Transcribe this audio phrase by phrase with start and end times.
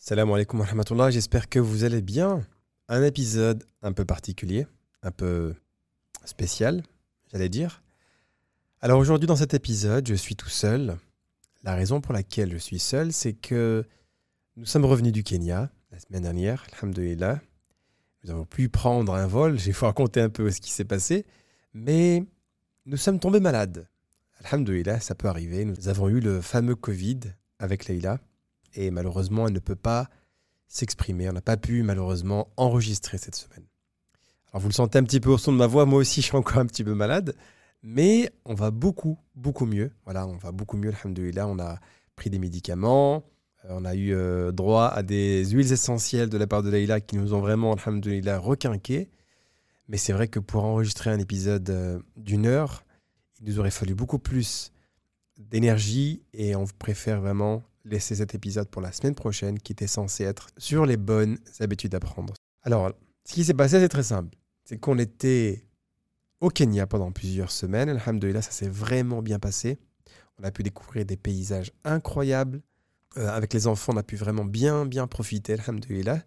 [0.00, 2.46] Salam alaikum wa rahmatullah, j'espère que vous allez bien.
[2.88, 4.64] Un épisode un peu particulier,
[5.02, 5.56] un peu
[6.24, 6.84] spécial,
[7.32, 7.82] j'allais dire.
[8.80, 10.96] Alors aujourd'hui dans cet épisode, je suis tout seul.
[11.64, 13.84] La raison pour laquelle je suis seul, c'est que
[14.56, 17.40] nous sommes revenus du Kenya la semaine dernière, alhamdulillah.
[18.22, 21.26] Nous avons pu prendre un vol, j'ai faut raconter un peu ce qui s'est passé,
[21.74, 22.24] mais
[22.86, 23.88] nous sommes tombés malades.
[24.44, 25.64] Alhamdulillah, ça peut arriver.
[25.64, 27.18] Nous avons eu le fameux Covid
[27.58, 28.20] avec Leïla
[28.74, 30.08] et malheureusement, elle ne peut pas
[30.66, 31.28] s'exprimer.
[31.28, 33.64] On n'a pas pu malheureusement enregistrer cette semaine.
[34.52, 36.26] Alors vous le sentez un petit peu au son de ma voix, moi aussi je
[36.26, 37.34] suis encore un petit peu malade,
[37.82, 39.90] mais on va beaucoup, beaucoup mieux.
[40.04, 41.46] Voilà, on va beaucoup mieux, alhamdoulilah.
[41.46, 41.78] On a
[42.16, 43.24] pris des médicaments,
[43.64, 47.00] euh, on a eu euh, droit à des huiles essentielles de la part de Leïla
[47.00, 49.08] qui nous ont vraiment, alhamdoulilah, requinqué.
[49.88, 52.84] Mais c'est vrai que pour enregistrer un épisode euh, d'une heure,
[53.40, 54.72] il nous aurait fallu beaucoup plus
[55.38, 60.24] d'énergie et on préfère vraiment laisser cet épisode pour la semaine prochaine qui était censé
[60.24, 62.34] être sur les bonnes habitudes à prendre.
[62.62, 62.92] Alors,
[63.24, 64.36] ce qui s'est passé, c'est très simple.
[64.64, 65.64] C'est qu'on était
[66.40, 67.88] au Kenya pendant plusieurs semaines.
[67.88, 69.78] Alhamdulillah, ça s'est vraiment bien passé.
[70.38, 72.62] On a pu découvrir des paysages incroyables.
[73.16, 76.22] Euh, avec les enfants, on a pu vraiment bien, bien profiter, alhamdulillah.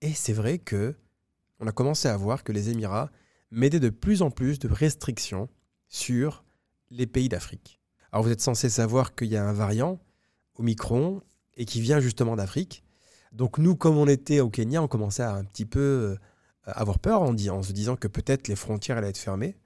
[0.00, 0.94] Et c'est vrai que
[1.60, 3.10] on a commencé à voir que les Émirats
[3.50, 5.48] mettaient de plus en plus de restrictions
[5.88, 6.44] sur
[6.90, 7.80] les pays d'Afrique.
[8.10, 10.00] Alors vous êtes censé savoir qu'il y a un variant
[10.62, 11.20] Omicron
[11.56, 12.82] et qui vient justement d'Afrique.
[13.32, 16.16] Donc nous, comme on était au Kenya, on commençait à un petit peu euh,
[16.64, 19.56] avoir peur en, se disant que peut-être les frontières allaient être fermées.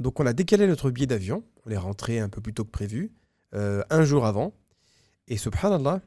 [0.00, 2.70] Donc on a décalé notre billet d'avion, on est rentré un peu plus tôt que
[2.70, 3.12] prévu,
[3.54, 4.54] euh, un jour avant.
[5.26, 6.00] Et subhanallah,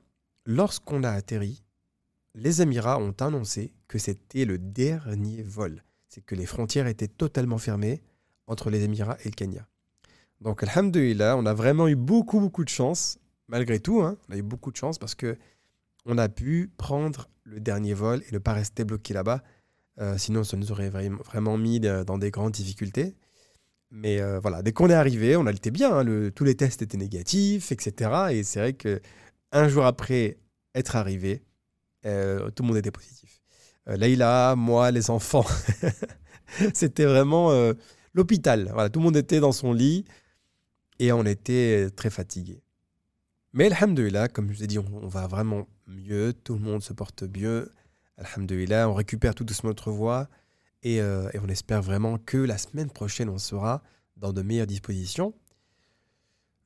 [0.46, 1.64] lorsqu'on a atterri,
[2.34, 5.84] les Émirats ont annoncé que c'était le dernier vol.
[6.08, 8.02] C'est que les frontières étaient totalement fermées
[8.48, 9.68] entre les Émirats et le Kenya.
[10.40, 13.20] Donc, alhamdulillah, on a vraiment eu beaucoup, beaucoup de chance
[13.52, 15.38] malgré tout, hein, on a eu beaucoup de chance parce que
[16.06, 19.44] on a pu prendre le dernier vol et ne pas rester bloqué là-bas.
[20.00, 23.16] Euh, sinon, ça nous aurait vraiment mis dans des grandes difficultés.
[23.92, 26.00] Mais euh, voilà, dès qu'on est arrivé, on a été bien.
[26.00, 28.12] Hein, tous les tests étaient négatifs, etc.
[28.32, 29.02] Et c'est vrai que
[29.52, 30.38] un jour après
[30.74, 31.44] être arrivé,
[32.06, 33.42] euh, tout le monde était positif.
[33.86, 35.46] Leïla, moi, les enfants,
[36.74, 37.52] c'était vraiment
[38.14, 38.74] l'hôpital.
[38.94, 40.06] Tout le monde était dans son lit
[41.00, 42.62] et on était très fatigué.
[43.54, 46.94] Mais Alhamdulillah, comme je vous ai dit, on, va vraiment mieux, tout le monde se
[46.94, 47.70] porte mieux.
[48.18, 50.30] Alhamdulillah, on récupère tout doucement notre voix
[50.84, 53.84] et, euh, et, on espère vraiment que la semaine prochaine, on sera
[54.16, 55.34] dans de meilleures dispositions.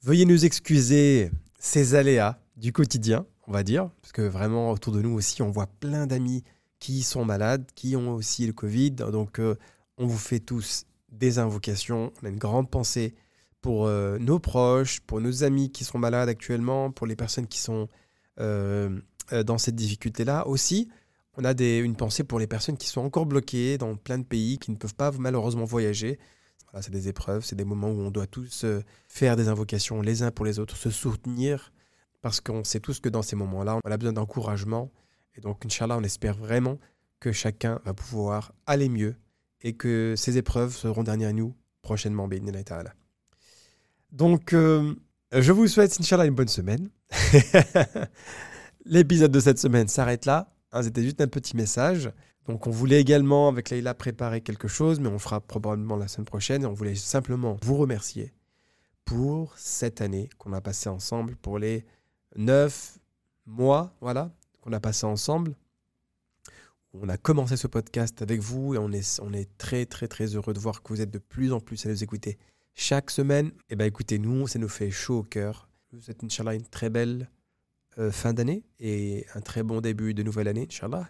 [0.04, 5.02] Veuillez nous excuser ces aléas du quotidien, on va dire, parce que vraiment autour de
[5.02, 6.44] nous aussi, on voit plein d'amis
[6.78, 8.92] qui sont malades, qui ont aussi le Covid.
[8.92, 9.56] Donc, euh,
[9.98, 12.14] on vous fait tous des invocations.
[12.22, 13.16] On a une grande pensée
[13.66, 17.58] pour euh, nos proches, pour nos amis qui sont malades actuellement, pour les personnes qui
[17.58, 17.88] sont
[18.40, 19.00] euh,
[19.34, 20.46] euh, dans cette difficulté-là.
[20.46, 20.88] Aussi,
[21.36, 24.60] on a une pensée pour les personnes qui sont encore bloquées dans plein de pays,
[24.60, 26.20] qui ne peuvent pas malheureusement voyager.
[26.70, 28.68] Voilà, c'est des épreuves, c'est des moments où on doit tous
[29.08, 31.74] faire des invocations les uns pour les autres, se soutenir,
[32.22, 34.92] parce qu'on sait tous que dans ces moments-là, on a besoin d'encouragement.
[35.34, 36.78] Et donc, Inch'Allah, on espère vraiment
[37.20, 39.16] que chacun va pouvoir aller mieux
[39.62, 42.30] et que ces épreuves seront derrière nous prochainement.
[42.64, 42.94] Ta'ala.
[44.16, 44.96] Donc, euh,
[45.34, 46.90] je vous souhaite, Inch'Allah, une bonne semaine.
[48.86, 50.54] L'épisode de cette semaine s'arrête là.
[50.72, 52.10] Hein, C'était juste un petit message.
[52.46, 56.24] Donc, on voulait également, avec Leïla, préparer quelque chose, mais on fera probablement la semaine
[56.24, 56.64] prochaine.
[56.64, 58.32] Et on voulait simplement vous remercier
[59.04, 61.84] pour cette année qu'on a passée ensemble, pour les
[62.38, 62.98] neuf
[63.46, 64.32] mois, voilà,
[64.62, 65.56] qu'on a passé ensemble.
[66.94, 70.28] On a commencé ce podcast avec vous et on est, on est très, très, très
[70.36, 72.38] heureux de voir que vous êtes de plus en plus à nous écouter
[72.76, 73.52] chaque semaine.
[73.70, 75.70] Eh bien, écoutez, nous, ça nous fait chaud au cœur.
[75.92, 77.30] Vous êtes, Inch'Allah, une très belle
[77.98, 81.10] euh, fin d'année et un très bon début de nouvelle année, Inch'Allah.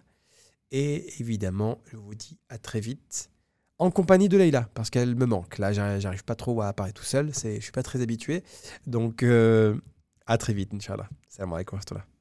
[0.71, 3.29] Et évidemment, je vous dis à très vite
[3.77, 5.57] en compagnie de Leïla, parce qu'elle me manque.
[5.57, 8.43] Là, j'arrive pas trop à apparaître tout seul, je suis pas très habitué.
[8.87, 9.75] Donc, euh,
[10.25, 11.09] à très vite, Inch'Allah.
[11.27, 12.14] Salam alaikum wa